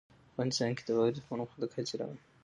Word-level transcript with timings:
افغانستان 0.31 0.71
کې 0.77 0.83
د 0.85 0.89
واوره 0.95 1.11
د 1.15 1.19
پرمختګ 1.29 1.69
هڅې 1.77 1.93
روانې 1.99 2.19
دي. 2.21 2.29